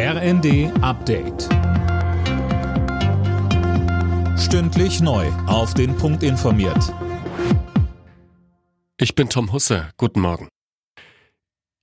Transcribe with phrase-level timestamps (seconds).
[0.00, 1.48] RND Update.
[4.38, 5.26] Stündlich neu.
[5.48, 6.94] Auf den Punkt informiert.
[8.96, 9.90] Ich bin Tom Husse.
[9.96, 10.46] Guten Morgen.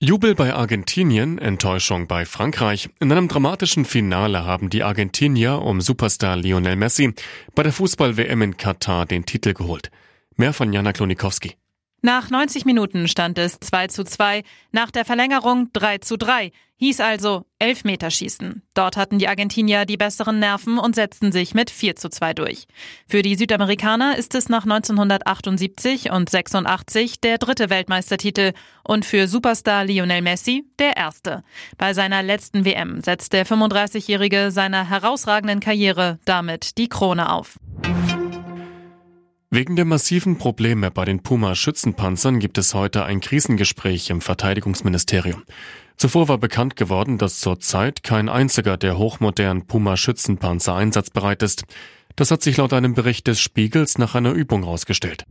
[0.00, 2.88] Jubel bei Argentinien, Enttäuschung bei Frankreich.
[3.00, 7.12] In einem dramatischen Finale haben die Argentinier um Superstar Lionel Messi
[7.54, 9.90] bei der Fußball-WM in Katar den Titel geholt.
[10.36, 11.56] Mehr von Jana Klonikowski.
[12.00, 16.52] Nach 90 Minuten stand es 2 zu 2, nach der Verlängerung 3 zu 3.
[16.78, 18.62] Hieß also Elfmeterschießen.
[18.74, 22.66] Dort hatten die Argentinier die besseren Nerven und setzten sich mit 4 zu 2 durch.
[23.08, 28.52] Für die Südamerikaner ist es nach 1978 und 86 der dritte Weltmeistertitel
[28.84, 31.44] und für Superstar Lionel Messi der erste.
[31.78, 37.58] Bei seiner letzten WM setzt der 35-Jährige seiner herausragenden Karriere damit die Krone auf.
[39.48, 45.44] Wegen der massiven Probleme bei den Puma-Schützenpanzern gibt es heute ein Krisengespräch im Verteidigungsministerium.
[45.96, 51.62] Zuvor war bekannt geworden, dass zurzeit kein einziger der hochmodernen Puma-Schützenpanzer einsatzbereit ist.
[52.16, 55.24] Das hat sich laut einem Bericht des Spiegels nach einer Übung herausgestellt.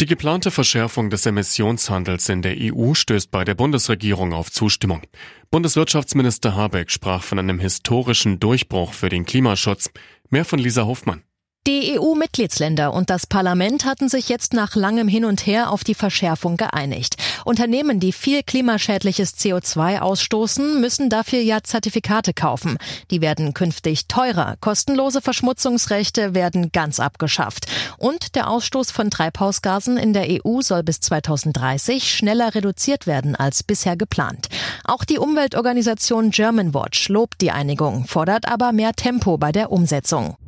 [0.00, 5.02] Die geplante Verschärfung des Emissionshandels in der EU stößt bei der Bundesregierung auf Zustimmung.
[5.50, 9.90] Bundeswirtschaftsminister Habeck sprach von einem historischen Durchbruch für den Klimaschutz.
[10.30, 11.22] Mehr von Lisa Hofmann.
[11.68, 15.94] Die EU-Mitgliedsländer und das Parlament hatten sich jetzt nach langem Hin und Her auf die
[15.94, 17.16] Verschärfung geeinigt.
[17.44, 22.78] Unternehmen, die viel klimaschädliches CO2 ausstoßen, müssen dafür ja Zertifikate kaufen.
[23.10, 24.56] Die werden künftig teurer.
[24.62, 27.66] Kostenlose Verschmutzungsrechte werden ganz abgeschafft.
[27.98, 33.62] Und der Ausstoß von Treibhausgasen in der EU soll bis 2030 schneller reduziert werden als
[33.62, 34.48] bisher geplant.
[34.84, 40.38] Auch die Umweltorganisation Germanwatch lobt die Einigung, fordert aber mehr Tempo bei der Umsetzung.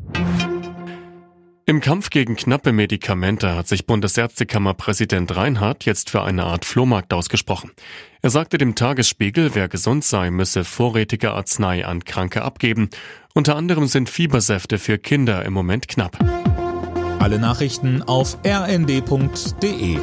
[1.70, 7.70] Im Kampf gegen knappe Medikamente hat sich Bundesärztekammerpräsident Reinhardt jetzt für eine Art Flohmarkt ausgesprochen.
[8.22, 12.90] Er sagte dem Tagesspiegel, wer gesund sei, müsse vorrätige Arznei an Kranke abgeben.
[13.34, 16.18] Unter anderem sind Fiebersäfte für Kinder im Moment knapp.
[17.20, 20.00] Alle Nachrichten auf rnd.de